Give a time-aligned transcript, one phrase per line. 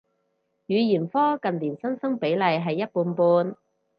[0.03, 0.05] 語言
[1.07, 3.55] 科近年新生比例係一半半